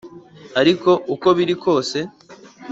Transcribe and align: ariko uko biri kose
ariko 0.59 0.89
uko 1.13 1.27
biri 1.37 1.55
kose 1.63 1.97